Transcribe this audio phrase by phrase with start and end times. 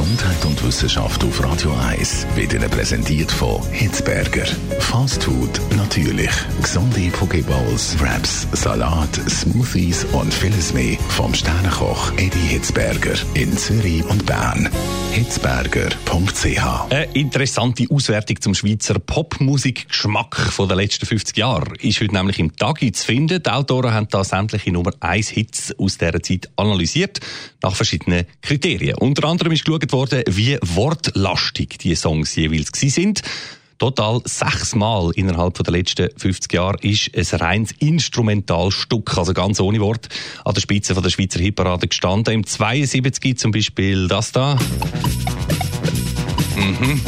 [0.00, 4.46] Gesundheit und Wissenschaft auf Radio 1 wird Ihnen präsentiert von Hitzberger.
[4.78, 6.30] Fast Food natürlich.
[6.62, 14.24] Gesunde Pokeballs, Wraps, Salat, Smoothies und vieles mehr vom Sternenkoch Eddie Hitzberger in Zürich und
[14.24, 14.70] Bern.
[15.12, 22.56] Hitzberger.ch Eine interessante Auswertung zum Schweizer Popmusikgeschmack der letzten 50 Jahre ist heute nämlich im
[22.56, 23.42] Tagi zu finden.
[23.42, 27.20] Die Autoren haben da sämtliche Nummer 1 Hits aus dieser Zeit analysiert,
[27.62, 28.96] nach verschiedenen Kriterien.
[28.98, 33.22] Unter anderem ist geschaut worden, wie wortlastig die Songs jeweils sind.
[33.78, 40.08] Total sechsmal innerhalb der letzten 50 Jahre ist ein reines Instrumentalstück, also ganz ohne Wort,
[40.44, 42.34] an der Spitze der Schweizer Hitparade gestanden.
[42.34, 44.58] Im 72 zum Beispiel das da.
[46.56, 47.00] Mhm.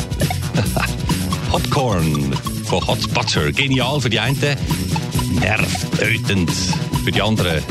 [1.50, 2.32] Popcorn
[2.64, 3.52] von Hot Butter.
[3.52, 4.56] Genial für die einen,
[5.40, 6.50] nervtötend
[7.04, 7.62] für die anderen.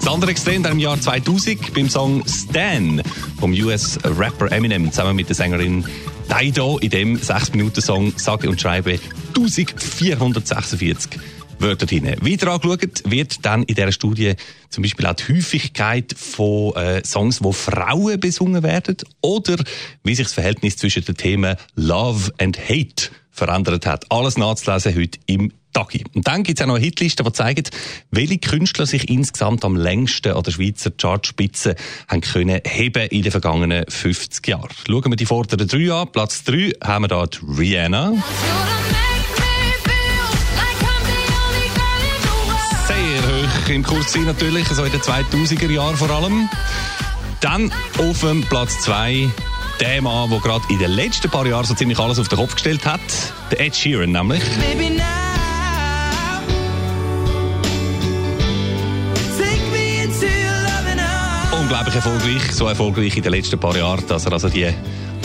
[0.00, 3.02] Das andere Extrem im Jahr 2000 beim Song Stan
[3.38, 5.84] vom US-Rapper Eminem zusammen mit der Sängerin
[6.30, 8.98] Dido in dem 6-Minuten-Song sage und schreibe
[9.36, 11.20] 1446
[11.58, 12.06] Wörter drin.
[12.22, 14.34] Weiter angeschaut wird dann in dieser Studie
[14.70, 19.56] zum Beispiel auch die Häufigkeit von äh, Songs, wo Frauen besungen werden oder
[20.02, 24.10] wie sich das Verhältnis zwischen den Themen Love and Hate verändert hat.
[24.10, 26.04] Alles nachzulesen heute im Tagi.
[26.14, 27.70] Und dann gibt es auch noch eine Hitliste, die zeigt,
[28.10, 31.76] welche Künstler sich insgesamt am längsten an der Schweizer Chartspitze
[32.08, 34.68] haben können heben in den vergangenen 50 Jahren.
[34.86, 36.10] Schauen wir die vorderen drei an.
[36.10, 38.12] Platz 3 haben wir die Rihanna.
[42.86, 46.48] Sehr hoch im Kurs natürlich, so in den 2000er Jahren vor allem.
[47.40, 49.30] Dann auf dem Platz 2
[49.80, 52.54] der Mann, der gerade in den letzten paar Jahren so ziemlich alles auf den Kopf
[52.54, 53.00] gestellt hat.
[53.50, 54.42] Der Ed Sheeran nämlich.
[61.70, 64.74] Unglaublich erfolgreich, so erfolgreich in den letzten paar Jahren, dass er also die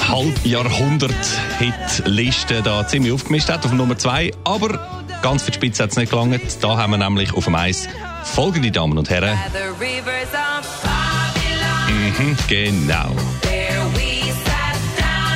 [0.08, 4.32] Halbjahrhundert-Hit-Liste da ziemlich aufgemischt hat auf Nummer 2.
[4.44, 6.40] Aber ganz für die Spitze hat es nicht gelangt.
[6.62, 7.90] Da haben wir nämlich auf dem Eis
[8.22, 9.36] folgende Damen und Herren.
[11.90, 13.10] Mhm, genau.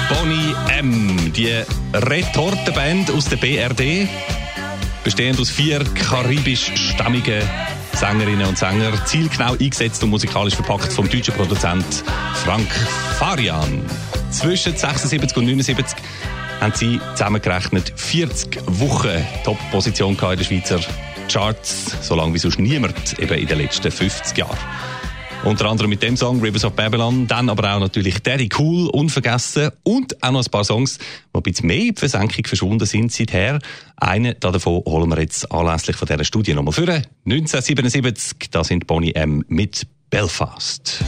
[0.09, 4.07] Bonnie M, die Retortenband aus der BRD,
[5.03, 7.41] bestehend aus vier karibisch-stammigen
[7.93, 12.03] Sängerinnen und Sänger, zielgenau eingesetzt und musikalisch verpackt vom deutschen Produzent
[12.45, 12.69] Frank
[13.17, 13.85] Farian.
[14.31, 15.97] Zwischen 76 und 79
[16.61, 20.79] haben sie zusammengerechnet 40 Wochen Top-Position in den Schweizer
[21.29, 24.57] Charts, so lange wie sonst niemand eben in den letzten 50 Jahren.
[25.45, 29.71] Unter anderem mit dem Song Rivers of Babylon, dann aber auch natürlich Daddy Cool, unvergessen
[29.83, 33.11] und auch noch ein paar Songs, die ein bisschen mehr in die Versenkung verschwunden sind
[33.11, 33.59] seither.
[33.95, 36.81] Einen davon holen wir jetzt anlässlich von dieser Studie nochmal für.
[36.81, 39.45] 1977, da sind Bonnie M.
[39.47, 41.03] mit Belfast.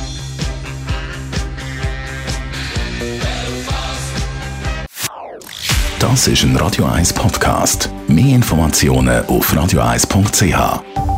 [6.00, 7.90] Das ist ein Radio 1 Podcast.
[8.08, 11.11] Mehr Informationen auf radio1.ch.